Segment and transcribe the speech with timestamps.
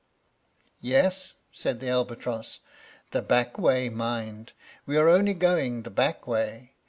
[0.81, 2.59] "Yes," said the albatross;
[3.11, 4.53] "the back way, mind;
[4.87, 6.71] we are only going the back way.